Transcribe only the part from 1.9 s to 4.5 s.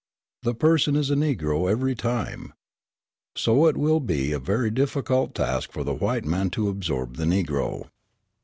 time. So it will be a